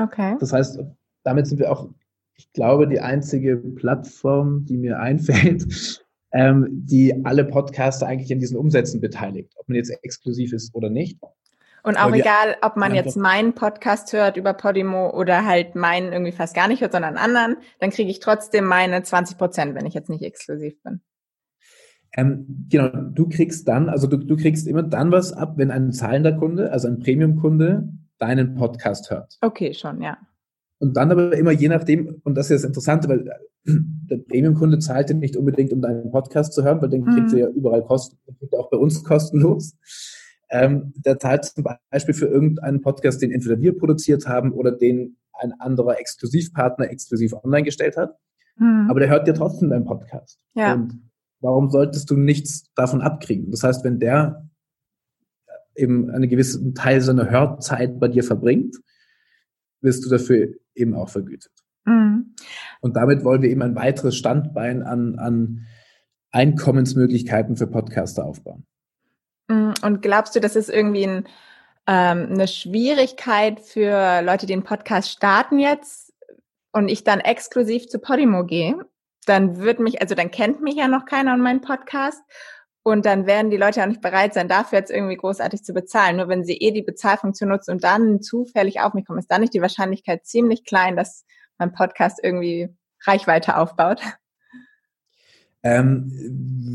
[0.07, 0.35] Okay.
[0.39, 0.79] Das heißt,
[1.23, 1.89] damit sind wir auch,
[2.35, 6.02] ich glaube, die einzige Plattform, die mir einfällt,
[6.33, 10.89] ähm, die alle Podcaster eigentlich in diesen Umsätzen beteiligt, ob man jetzt exklusiv ist oder
[10.89, 11.19] nicht.
[11.83, 16.31] Und auch egal, ob man jetzt meinen Podcast hört über Podimo oder halt meinen irgendwie
[16.31, 19.93] fast gar nicht hört, sondern anderen, dann kriege ich trotzdem meine 20 Prozent, wenn ich
[19.93, 21.01] jetzt nicht exklusiv bin.
[22.15, 25.91] Ähm, genau, du kriegst dann, also du, du kriegst immer dann was ab, wenn ein
[25.91, 29.37] zahlender Kunde, also ein Premium-Kunde, deinen Podcast hört.
[29.41, 30.17] Okay, schon, ja.
[30.83, 33.23] Und dann aber immer je nachdem, und das ist das Interessante, weil
[33.65, 37.15] der Premium-Kunde zahlt ja nicht unbedingt, um deinen Podcast zu hören, weil den mhm.
[37.15, 39.77] kriegt er ja überall kosten, kriegt er auch bei uns kostenlos.
[40.49, 45.15] Ähm, der zahlt zum Beispiel für irgendeinen Podcast, den entweder wir produziert haben oder den
[45.31, 48.17] ein anderer Exklusivpartner exklusiv online gestellt hat.
[48.57, 48.87] Mhm.
[48.89, 50.37] Aber der hört ja trotzdem deinen Podcast.
[50.53, 50.73] Ja.
[50.73, 51.01] Und
[51.39, 53.51] warum solltest du nichts davon abkriegen?
[53.51, 54.49] Das heißt, wenn der
[55.77, 58.75] eben einen gewissen Teil seiner Hörzeit bei dir verbringt,
[59.81, 61.51] wirst du dafür eben auch vergütet.
[61.85, 62.35] Mhm.
[62.81, 65.67] Und damit wollen wir eben ein weiteres Standbein an, an
[66.31, 68.65] Einkommensmöglichkeiten für Podcaster aufbauen.
[69.47, 69.73] Mhm.
[69.83, 71.27] Und glaubst du, das ist irgendwie ein,
[71.87, 76.13] ähm, eine Schwierigkeit für Leute, die den Podcast starten jetzt
[76.71, 78.75] und ich dann exklusiv zu Podimo gehe?
[79.25, 82.21] dann wird mich, also dann kennt mich ja noch keiner und meinen Podcast.
[82.83, 86.17] Und dann werden die Leute auch nicht bereit sein, dafür jetzt irgendwie großartig zu bezahlen.
[86.17, 89.39] Nur wenn sie eh die Bezahlfunktion nutzen und dann zufällig auf mich kommen, ist dann
[89.39, 91.25] nicht die Wahrscheinlichkeit ziemlich klein, dass
[91.57, 92.69] mein Podcast irgendwie
[93.05, 94.01] Reichweite aufbaut.
[95.63, 96.11] Ähm,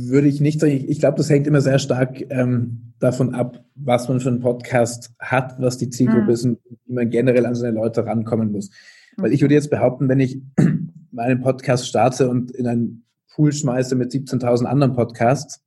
[0.03, 0.73] würde ich nicht sagen.
[0.73, 4.40] Ich, ich glaube, das hängt immer sehr stark ähm, davon ab, was man für einen
[4.40, 6.31] Podcast hat, was die Zielgruppe mhm.
[6.31, 8.71] ist und wie man generell an seine Leute rankommen muss.
[9.18, 10.40] Weil ich würde jetzt behaupten, wenn ich
[11.11, 15.62] meinen Podcast starte und in einen Pool schmeiße mit 17.000 anderen Podcasts,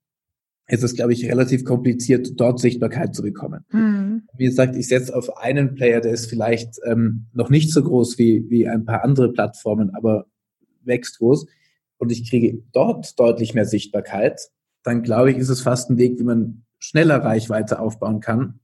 [0.72, 3.66] ist es, glaube ich, relativ kompliziert, dort Sichtbarkeit zu bekommen.
[3.72, 4.24] Mhm.
[4.38, 8.18] Wie gesagt, ich setze auf einen Player, der ist vielleicht ähm, noch nicht so groß
[8.18, 10.28] wie, wie ein paar andere Plattformen, aber
[10.84, 11.46] wächst groß
[11.98, 14.40] und ich kriege dort deutlich mehr Sichtbarkeit,
[14.84, 18.62] dann glaube ich, ist es fast ein Weg, wie man schneller Reichweite aufbauen kann,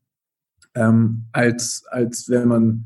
[0.75, 2.85] ähm, als, als wenn man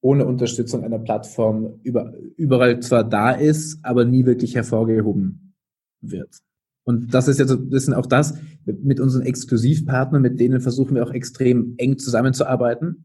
[0.00, 5.54] ohne Unterstützung einer Plattform über, überall zwar da ist, aber nie wirklich hervorgehoben
[6.00, 6.40] wird.
[6.84, 11.04] Und das ist jetzt ein bisschen auch das, mit unseren Exklusivpartnern, mit denen versuchen wir
[11.04, 13.04] auch extrem eng zusammenzuarbeiten.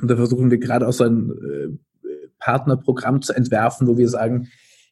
[0.00, 4.48] Und da versuchen wir gerade auch so ein äh, Partnerprogramm zu entwerfen, wo wir sagen,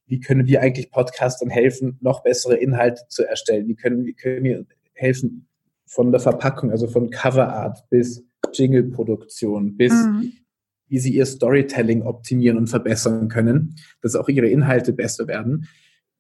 [0.07, 3.69] wie können wir eigentlich Podcastern helfen, noch bessere Inhalte zu erstellen?
[3.69, 5.47] Wie können, wie können wir helfen
[5.87, 10.33] von der Verpackung, also von Coverart bis Jingle-Produktion bis mhm
[10.89, 15.69] wie sie ihr Storytelling optimieren und verbessern können, dass auch ihre Inhalte besser werden.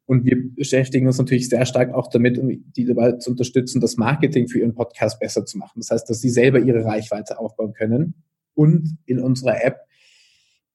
[0.08, 3.98] Und wir beschäftigen uns natürlich sehr stark auch damit, um die dabei zu unterstützen, das
[3.98, 5.74] Marketing für ihren Podcast besser zu machen.
[5.80, 8.14] Das heißt, dass sie selber ihre Reichweite aufbauen können.
[8.54, 9.80] Und in unserer App,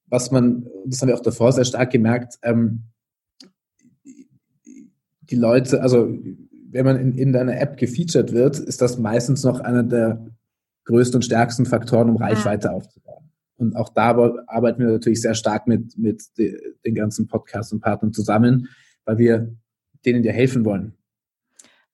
[0.06, 2.84] was man, das haben wir auch davor sehr stark gemerkt, ähm,
[5.24, 6.16] die Leute, also
[6.70, 10.28] wenn man in, in deiner App gefeatured wird, ist das meistens noch einer der
[10.86, 13.32] größten und stärksten Faktoren, um Reichweite aufzubauen.
[13.56, 14.12] Und auch da
[14.46, 18.70] arbeiten wir natürlich sehr stark mit, mit den ganzen Podcasts und Partnern zusammen,
[19.06, 19.56] weil wir
[20.06, 20.98] denen ja helfen wollen.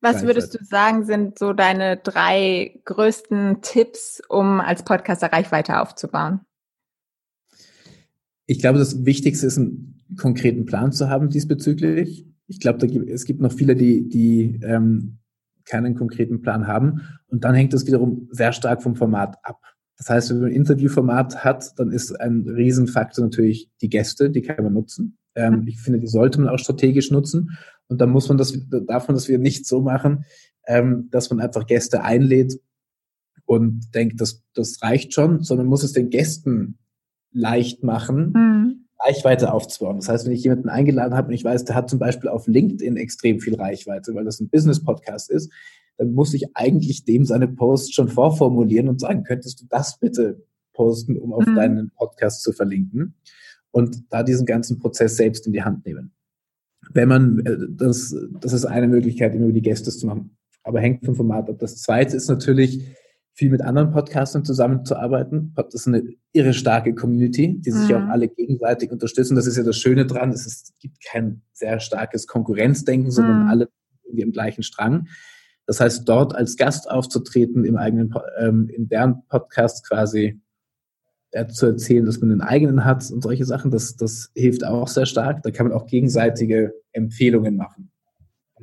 [0.01, 6.39] Was würdest du sagen, sind so deine drei größten Tipps, um als Podcaster Reichweite aufzubauen?
[8.45, 12.25] Ich glaube, das Wichtigste ist, einen konkreten Plan zu haben diesbezüglich.
[12.47, 15.19] Ich glaube, gibt, es gibt noch viele, die, die ähm,
[15.65, 17.01] keinen konkreten Plan haben.
[17.27, 19.61] Und dann hängt es wiederum sehr stark vom Format ab.
[19.97, 24.41] Das heißt, wenn man ein Interviewformat hat, dann ist ein Riesenfaktor natürlich die Gäste, die
[24.41, 25.18] kann man nutzen.
[25.39, 27.57] Ähm, ich finde, die sollte man auch strategisch nutzen.
[27.87, 28.53] Und dann muss man das,
[28.87, 30.25] darf man das wieder nicht so machen,
[30.67, 32.59] ähm, dass man einfach Gäste einlädt
[33.45, 36.77] und denkt, das, das reicht schon, sondern muss es den Gästen
[37.31, 38.85] leicht machen, mhm.
[38.99, 39.95] Reichweite aufzubauen.
[39.95, 42.47] Das heißt, wenn ich jemanden eingeladen habe und ich weiß, der hat zum Beispiel auf
[42.47, 45.51] LinkedIn extrem viel Reichweite, weil das ein Business-Podcast ist,
[45.97, 50.43] dann muss ich eigentlich dem seine Posts schon vorformulieren und sagen, könntest du das bitte
[50.73, 51.55] posten, um auf mhm.
[51.55, 53.15] deinen Podcast zu verlinken
[53.71, 56.13] und da diesen ganzen Prozess selbst in die Hand nehmen.
[56.91, 60.79] Wenn man, äh, das, das ist eine Möglichkeit, immer über die Gäste zu machen, aber
[60.79, 61.57] hängt vom Format ab.
[61.59, 62.95] Das zweite ist natürlich,
[63.39, 65.53] viel mit anderen Podcastern zusammenzuarbeiten.
[65.55, 66.03] Das ist eine
[66.33, 67.95] irre starke Community, die sich mhm.
[67.95, 69.35] auch alle gegenseitig unterstützen.
[69.35, 70.31] Das ist ja das Schöne dran.
[70.31, 73.49] Es, ist, gibt kein sehr starkes Konkurrenzdenken, sondern mhm.
[73.49, 73.69] alle
[74.03, 75.07] irgendwie im gleichen Strang.
[75.67, 80.41] Das heißt, dort als Gast aufzutreten, im eigenen, ähm, in deren Podcast quasi
[81.49, 85.05] zu erzählen, dass man einen eigenen hat und solche Sachen, das, das hilft auch sehr
[85.05, 85.43] stark.
[85.43, 87.91] Da kann man auch gegenseitige Empfehlungen machen.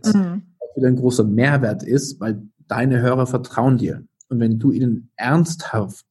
[0.00, 0.42] Was mhm.
[0.58, 4.04] auch wieder ein großer Mehrwert ist, weil deine Hörer vertrauen dir.
[4.28, 6.06] Und wenn du ihnen ernsthaft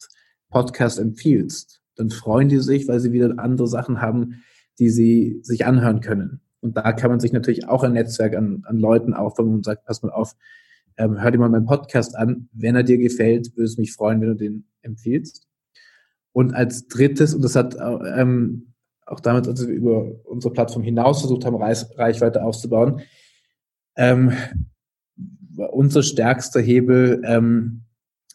[0.50, 4.44] Podcast empfiehlst, dann freuen die sich, weil sie wieder andere Sachen haben,
[4.80, 6.42] die sie sich anhören können.
[6.62, 9.86] Und da kann man sich natürlich auch ein Netzwerk an, an Leuten aufbauen und sagt,
[9.86, 10.36] pass mal auf,
[10.98, 12.50] ähm, hör dir mal meinen Podcast an.
[12.54, 15.45] Wenn er dir gefällt, würde es mich freuen, wenn du den empfiehlst.
[16.36, 18.74] Und als drittes, und das hat ähm,
[19.06, 23.04] auch damit, als wir über unsere Plattform hinaus versucht haben, Reichweite aufzubauen,
[23.96, 24.34] ähm,
[25.56, 27.86] unser stärkster Hebel, ähm,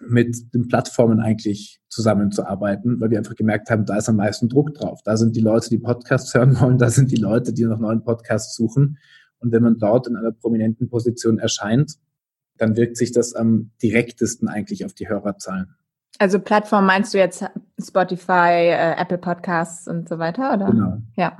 [0.01, 4.73] mit den Plattformen eigentlich zusammenzuarbeiten, weil wir einfach gemerkt haben, da ist am meisten Druck
[4.73, 5.03] drauf.
[5.05, 8.03] Da sind die Leute, die Podcasts hören wollen, da sind die Leute, die nach neuen
[8.03, 8.97] Podcasts suchen.
[9.41, 11.97] Und wenn man dort in einer prominenten Position erscheint,
[12.57, 15.75] dann wirkt sich das am direktesten eigentlich auf die Hörerzahlen.
[16.19, 17.45] Also Plattform meinst du jetzt
[17.81, 20.67] Spotify, äh, Apple Podcasts und so weiter, oder?
[20.67, 20.99] Genau.
[21.17, 21.37] Ja.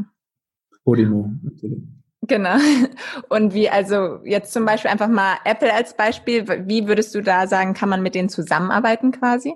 [0.85, 1.83] Podimo, natürlich.
[2.27, 2.57] Genau.
[3.29, 7.47] Und wie, also jetzt zum Beispiel einfach mal Apple als Beispiel, wie würdest du da
[7.47, 9.55] sagen, kann man mit denen zusammenarbeiten quasi?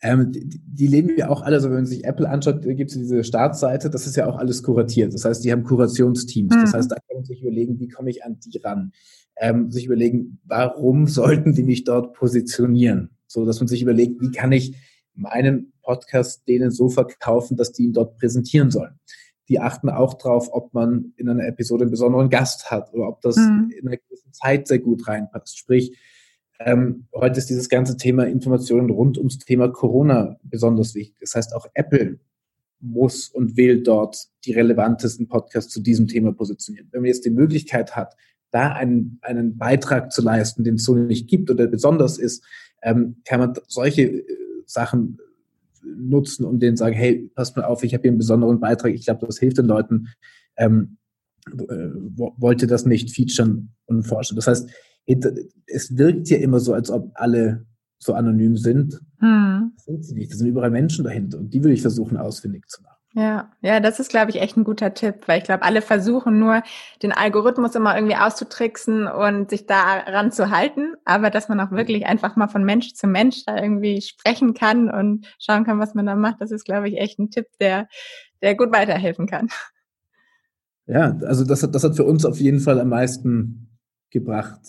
[0.00, 2.96] Ähm, die, die leben ja auch alle, also wenn man sich Apple anschaut, gibt es
[2.96, 5.12] diese Startseite, das ist ja auch alles kuratiert.
[5.12, 6.54] Das heißt, die haben Kurationsteams.
[6.54, 6.60] Mhm.
[6.60, 8.92] Das heißt, da kann man sich überlegen, wie komme ich an die ran?
[9.36, 13.10] Ähm, sich überlegen, warum sollten die mich dort positionieren?
[13.30, 14.74] So, dass man sich überlegt, wie kann ich
[15.14, 18.98] meinen Podcast denen so verkaufen, dass die ihn dort präsentieren sollen
[19.50, 23.20] die achten auch drauf, ob man in einer Episode einen besonderen Gast hat oder ob
[23.20, 23.72] das mhm.
[23.76, 25.58] in einer gewissen Zeit sehr gut reinpasst.
[25.58, 25.98] Sprich,
[26.60, 31.16] ähm, heute ist dieses ganze Thema Informationen rund ums Thema Corona besonders wichtig.
[31.18, 32.20] Das heißt, auch Apple
[32.78, 36.88] muss und will dort die relevantesten Podcasts zu diesem Thema positionieren.
[36.92, 38.14] Wenn man jetzt die Möglichkeit hat,
[38.50, 42.44] da einen, einen Beitrag zu leisten, den es so nicht gibt oder besonders ist,
[42.82, 44.24] ähm, kann man solche äh,
[44.66, 45.18] Sachen
[45.82, 49.04] nutzen und denen sagen, hey, passt mal auf, ich habe hier einen besonderen Beitrag, ich
[49.04, 50.08] glaube, das hilft den Leuten.
[50.56, 50.98] Ähm,
[51.46, 51.90] äh,
[52.36, 54.36] wollte das nicht featuren und forschen.
[54.36, 54.68] Das heißt,
[55.66, 57.66] es wirkt ja immer so, als ob alle
[57.98, 59.00] so anonym sind.
[59.18, 59.72] Hm.
[59.74, 60.32] Das sind sie nicht.
[60.32, 62.99] Da sind überall Menschen dahinter und die will ich versuchen ausfindig zu machen.
[63.12, 66.38] Ja, ja, das ist, glaube ich, echt ein guter Tipp, weil ich glaube, alle versuchen
[66.38, 66.62] nur,
[67.02, 72.06] den Algorithmus immer irgendwie auszutricksen und sich daran zu halten, aber dass man auch wirklich
[72.06, 76.06] einfach mal von Mensch zu Mensch da irgendwie sprechen kann und schauen kann, was man
[76.06, 77.88] da macht, das ist, glaube ich, echt ein Tipp, der,
[78.42, 79.48] der gut weiterhelfen kann.
[80.86, 83.76] Ja, also das hat, das hat für uns auf jeden Fall am meisten
[84.10, 84.60] gebracht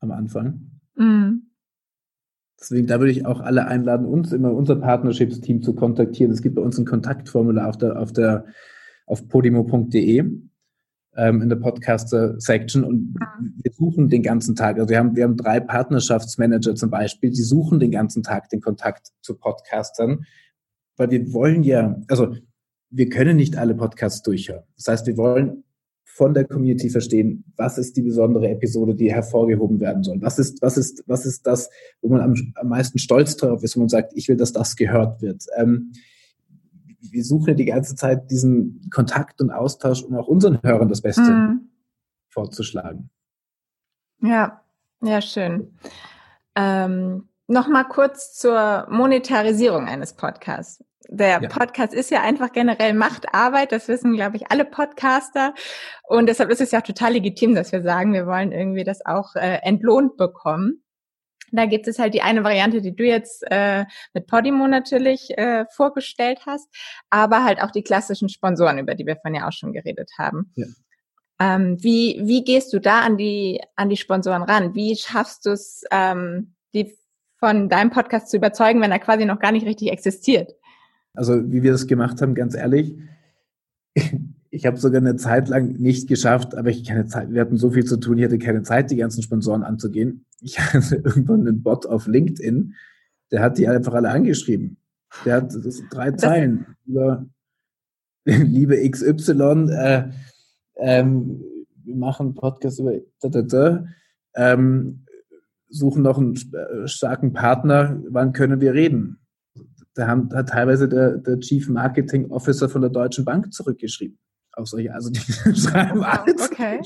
[0.00, 0.80] am Anfang.
[0.96, 1.45] Mhm.
[2.58, 6.32] Deswegen, da würde ich auch alle einladen, uns immer unser Partnerships-Team zu kontaktieren.
[6.32, 8.46] Es gibt bei uns ein Kontaktformular auf der, auf der,
[9.06, 10.24] auf podimo.de
[11.16, 13.14] ähm, in der Podcaster-Section und
[13.62, 14.76] wir suchen den ganzen Tag.
[14.78, 18.60] Also wir haben, wir haben drei Partnerschaftsmanager zum Beispiel, die suchen den ganzen Tag den
[18.60, 20.24] Kontakt zu Podcastern,
[20.96, 22.34] weil wir wollen ja, also
[22.90, 24.64] wir können nicht alle Podcasts durchhören.
[24.76, 25.64] Das heißt, wir wollen
[26.16, 30.18] von der Community verstehen, was ist die besondere Episode, die hervorgehoben werden soll.
[30.22, 31.68] Was ist, was ist, was ist das,
[32.00, 34.76] wo man am, am meisten stolz drauf ist, wo man sagt, ich will, dass das
[34.76, 35.44] gehört wird.
[35.58, 35.92] Ähm,
[37.00, 41.02] wir suchen ja die ganze Zeit diesen Kontakt und Austausch, um auch unseren Hörern das
[41.02, 41.68] Beste mhm.
[42.30, 43.10] vorzuschlagen.
[44.22, 44.62] Ja,
[45.02, 45.76] ja, schön.
[46.54, 51.48] Ähm, Nochmal kurz zur Monetarisierung eines Podcasts der ja.
[51.48, 55.54] Podcast ist ja einfach generell Machtarbeit, das wissen, glaube ich, alle Podcaster.
[56.02, 59.34] Und deshalb ist es ja total legitim, dass wir sagen, wir wollen irgendwie das auch
[59.34, 60.82] äh, entlohnt bekommen.
[61.52, 65.64] Da gibt es halt die eine Variante, die du jetzt äh, mit Podimo natürlich äh,
[65.70, 66.68] vorgestellt hast,
[67.08, 70.52] aber halt auch die klassischen Sponsoren, über die wir von ja auch schon geredet haben.
[70.56, 70.66] Ja.
[71.38, 74.74] Ähm, wie, wie gehst du da an die, an die Sponsoren ran?
[74.74, 76.96] Wie schaffst du es, ähm, die
[77.38, 80.54] von deinem Podcast zu überzeugen, wenn er quasi noch gar nicht richtig existiert?
[81.14, 82.94] Also wie wir das gemacht haben, ganz ehrlich,
[84.50, 87.70] ich habe sogar eine Zeit lang nicht geschafft, aber ich keine Zeit, wir hatten so
[87.70, 90.24] viel zu tun, ich hatte keine Zeit, die ganzen Sponsoren anzugehen.
[90.40, 92.74] Ich hatte irgendwann einen Bot auf LinkedIn,
[93.30, 94.78] der hat die einfach alle angeschrieben.
[95.24, 95.54] Der hat
[95.90, 97.26] drei Zeilen über
[98.24, 100.04] liebe XY, äh,
[100.78, 101.42] ähm,
[101.84, 103.86] wir machen einen Podcast über da, da, da,
[104.34, 105.05] ähm,
[105.76, 109.18] suchen noch einen äh, starken Partner, wann können wir reden?
[109.94, 114.18] Da haben, hat teilweise der, der Chief Marketing Officer von der Deutschen Bank zurückgeschrieben.
[114.52, 115.20] Auch solche, also die
[115.54, 116.50] schreiben alles.
[116.50, 116.80] Okay.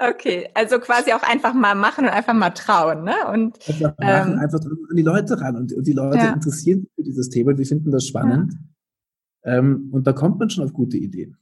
[0.00, 3.14] Okay, also quasi auch einfach mal machen und einfach mal trauen, ne?
[3.32, 6.32] Und einfach, machen, ähm, einfach an die Leute ran und, und die Leute ja.
[6.32, 8.54] interessieren sich für dieses Thema, die finden das spannend.
[9.44, 9.58] Ja.
[9.58, 11.36] Ähm, und da kommt man schon auf gute Ideen.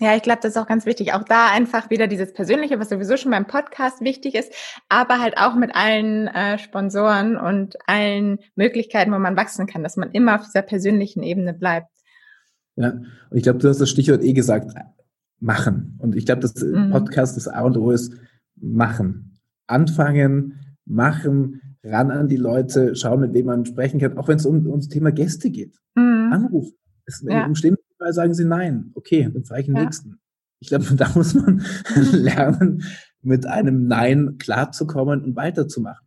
[0.00, 1.12] Ja, ich glaube, das ist auch ganz wichtig.
[1.12, 4.52] Auch da einfach wieder dieses Persönliche, was sowieso schon beim Podcast wichtig ist,
[4.88, 9.96] aber halt auch mit allen äh, Sponsoren und allen Möglichkeiten, wo man wachsen kann, dass
[9.96, 11.88] man immer auf dieser persönlichen Ebene bleibt.
[12.76, 14.72] Ja, und ich glaube, du hast das Stichwort eh gesagt,
[15.40, 15.98] machen.
[16.00, 16.90] Und ich glaube, das mhm.
[16.90, 18.14] Podcast, das A und O ist
[18.56, 19.38] machen.
[19.66, 24.46] Anfangen, machen, ran an die Leute, schauen, mit wem man sprechen kann, auch wenn es
[24.46, 25.76] um, ums Thema Gäste geht.
[25.94, 26.30] Mhm.
[26.32, 26.76] Anrufen.
[27.04, 27.44] Es, ja.
[27.44, 27.54] Im
[28.02, 28.92] Fall sagen sie nein.
[28.94, 29.84] Okay, dann frage ich den ja.
[29.84, 30.20] nächsten.
[30.60, 31.64] Ich glaube, da muss man
[32.12, 32.84] lernen,
[33.22, 36.06] mit einem Nein klarzukommen und weiterzumachen.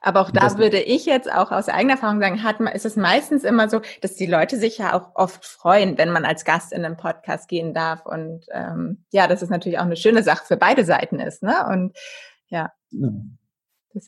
[0.00, 3.42] Aber auch da würde ich jetzt auch aus eigener Erfahrung sagen, hat ist es meistens
[3.42, 6.84] immer so, dass die Leute sich ja auch oft freuen, wenn man als Gast in
[6.84, 8.06] einen Podcast gehen darf.
[8.06, 11.66] Und ähm, ja, das ist natürlich auch eine schöne Sache für beide Seiten ist, ne?
[11.68, 11.96] Und
[12.48, 12.70] ja.
[12.90, 13.08] ja.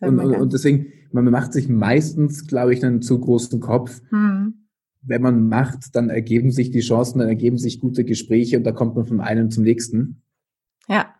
[0.03, 4.01] Und, und, und, deswegen, man macht sich meistens, glaube ich, einen zu großen Kopf.
[4.11, 4.69] Hm.
[5.03, 8.73] Wenn man macht, dann ergeben sich die Chancen, dann ergeben sich gute Gespräche und da
[8.73, 10.23] kommt man von einem zum nächsten.
[10.89, 11.15] Ja.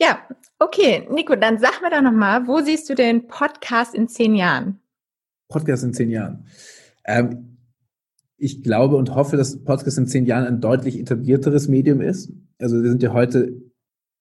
[0.00, 0.20] Ja,
[0.58, 1.08] okay.
[1.10, 4.80] Nico, dann sag mir doch nochmal, wo siehst du den Podcast in zehn Jahren?
[5.48, 6.46] Podcast in zehn Jahren.
[7.04, 7.58] Ähm,
[8.36, 12.32] ich glaube und hoffe, dass Podcast in zehn Jahren ein deutlich etablierteres Medium ist.
[12.58, 13.52] Also wir sind ja heute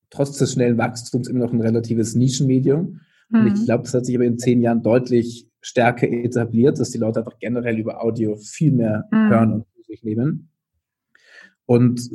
[0.09, 3.01] trotz des schnellen Wachstums immer noch ein relatives Nischenmedium.
[3.29, 3.39] Mhm.
[3.39, 3.65] Und ich mhm.
[3.65, 7.37] glaube, das hat sich aber in zehn Jahren deutlich stärker etabliert, dass die Leute einfach
[7.39, 9.29] generell über Audio viel mehr mhm.
[9.29, 10.49] hören und sich nehmen.
[11.65, 12.09] Und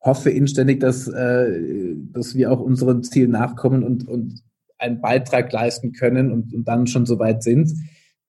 [0.00, 4.42] hoffe inständig, dass, äh, dass wir auch unserem Ziel nachkommen und, und
[4.78, 7.72] einen Beitrag leisten können und, und dann schon so weit sind,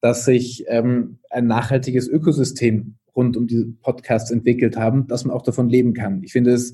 [0.01, 5.41] dass sich ähm, ein nachhaltiges Ökosystem rund um die Podcasts entwickelt haben, dass man auch
[5.41, 6.21] davon leben kann.
[6.23, 6.73] Ich finde es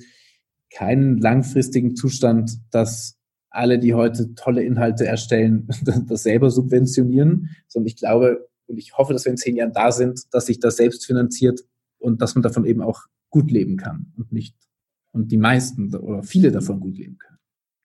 [0.71, 3.19] keinen langfristigen Zustand, dass
[3.53, 5.67] alle, die heute tolle Inhalte erstellen,
[6.07, 9.91] das selber subventionieren, sondern ich glaube und ich hoffe, dass wir in zehn Jahren da
[9.91, 11.61] sind, dass sich das selbst finanziert
[11.99, 14.55] und dass man davon eben auch gut leben kann und nicht
[15.11, 17.37] und die meisten oder viele davon gut leben können.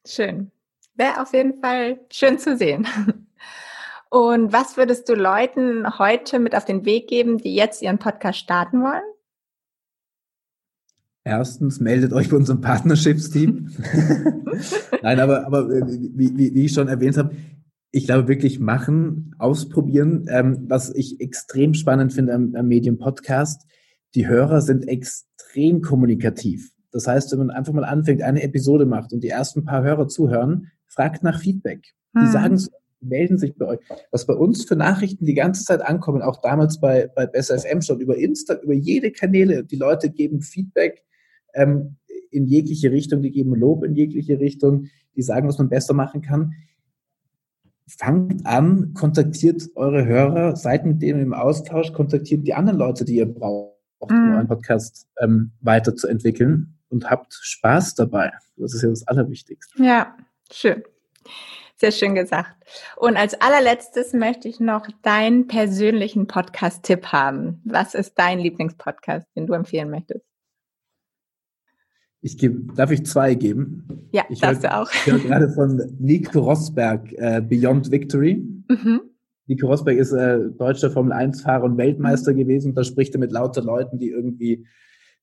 [0.07, 0.51] Schön.
[0.95, 2.87] Wäre auf jeden Fall schön zu sehen.
[4.11, 8.39] Und was würdest du Leuten heute mit auf den Weg geben, die jetzt ihren Podcast
[8.39, 9.03] starten wollen?
[11.25, 13.71] Erstens, meldet euch bei unserem Partnerships-Team.
[15.03, 17.35] Nein, aber, aber äh, wie, wie, wie ich schon erwähnt habe,
[17.91, 20.27] ich glaube wirklich machen, ausprobieren.
[20.29, 23.67] Ähm, was ich extrem spannend finde am, am Medium Podcast,
[24.15, 26.71] die Hörer sind extrem kommunikativ.
[26.93, 30.09] Das heißt, wenn man einfach mal anfängt, eine Episode macht und die ersten paar Hörer
[30.09, 31.83] zuhören, fragt nach Feedback.
[32.15, 32.33] Die hm.
[32.33, 33.79] sagen es, melden sich bei euch.
[34.11, 37.83] Was bei uns für Nachrichten die ganze Zeit ankommen, auch damals bei, bei Besser FM
[37.83, 39.65] schon über Insta, über jede Kanäle.
[39.65, 41.05] Die Leute geben Feedback
[41.55, 41.97] ähm,
[42.31, 46.23] in jegliche Richtung, die geben Lob in jegliche Richtung, die sagen, was man besser machen
[46.23, 46.55] kann.
[47.87, 53.17] Fangt an, kontaktiert eure Hörer, seid mit denen im Austausch, kontaktiert die anderen Leute, die
[53.17, 54.35] ihr braucht, um mhm.
[54.35, 58.33] euren Podcast ähm, weiterzuentwickeln und habt Spaß dabei.
[58.57, 59.83] Das ist ja das Allerwichtigste.
[59.83, 60.17] Ja,
[60.53, 60.83] schön.
[61.77, 62.57] Sehr schön gesagt.
[62.97, 67.63] Und als allerletztes möchte ich noch deinen persönlichen Podcast-Tipp haben.
[67.65, 70.28] Was ist dein Lieblingspodcast, den du empfehlen möchtest?
[72.21, 73.87] Ich gebe, darf ich zwei geben?
[74.11, 74.91] Ja, ich darfst hör, du auch.
[74.93, 78.45] Ich höre gerade von Nico Rosberg, äh, Beyond Victory.
[78.69, 79.01] Mhm.
[79.47, 82.39] Nico Rosberg ist äh, deutscher Formel-1-Fahrer und Weltmeister mhm.
[82.39, 82.75] gewesen.
[82.75, 84.67] Da spricht er mit lauter Leuten, die irgendwie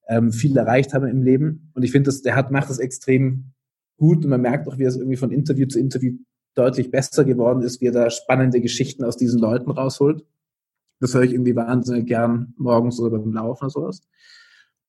[0.08, 1.72] ähm, viel erreicht haben im Leben.
[1.74, 3.52] Und ich finde, der hat, macht das extrem
[3.98, 6.14] gut und man merkt auch, wie es irgendwie von Interview zu Interview
[6.54, 10.26] deutlich besser geworden ist, wie er da spannende Geschichten aus diesen Leuten rausholt.
[11.00, 14.02] Das höre ich irgendwie wahnsinnig gern morgens oder beim Laufen oder sowas.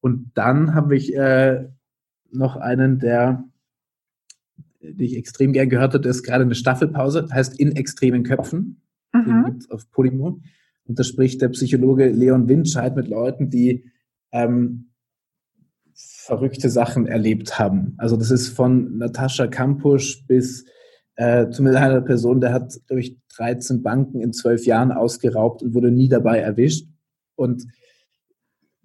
[0.01, 1.69] Und dann habe ich äh,
[2.31, 3.45] noch einen, der,
[4.81, 8.83] den ich extrem gern gehört habe, der ist gerade eine Staffelpause, heißt In extremen Köpfen.
[9.13, 9.25] Mhm.
[9.25, 10.43] Den gibt's auf Polymon.
[10.85, 13.91] Und da spricht der Psychologe Leon Windscheid mit Leuten, die
[14.33, 14.91] ähm,
[15.95, 17.95] verrückte Sachen erlebt haben.
[17.99, 20.67] Also das ist von Natascha Kampusch bis
[21.17, 25.91] äh, zumindest einer Person, der hat, durch 13 Banken in zwölf Jahren ausgeraubt und wurde
[25.91, 26.87] nie dabei erwischt
[27.35, 27.67] und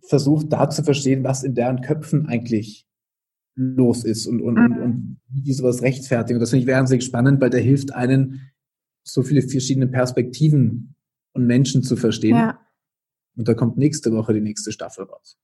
[0.07, 2.87] versucht da zu verstehen, was in deren Köpfen eigentlich
[3.55, 6.37] los ist und, und, und, und wie die sowas rechtfertigen.
[6.37, 8.51] Und das finde ich wahnsinnig spannend, weil der hilft einen,
[9.03, 10.95] so viele verschiedene Perspektiven
[11.33, 12.37] und Menschen zu verstehen.
[12.37, 12.59] Ja.
[13.35, 15.37] Und da kommt nächste Woche die nächste Staffel raus.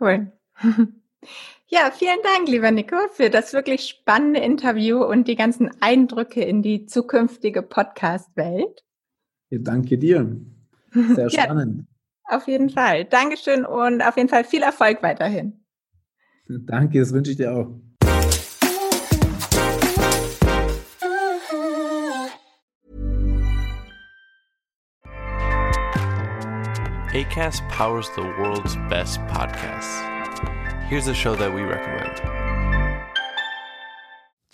[0.00, 0.32] Cool.
[1.68, 6.62] Ja, vielen Dank, lieber Nico, für das wirklich spannende Interview und die ganzen Eindrücke in
[6.62, 8.84] die zukünftige Podcast-Welt.
[9.50, 10.40] Ja, danke dir.
[10.92, 11.88] Sehr spannend.
[12.30, 13.04] Ja, auf jeden Fall.
[13.06, 15.65] Dankeschön und auf jeden Fall viel Erfolg weiterhin.
[16.48, 17.74] Danke, das wünsche ich dir auch.
[27.12, 30.02] ACAST powers the world's best podcasts.
[30.88, 32.35] Here's a show that we recommend.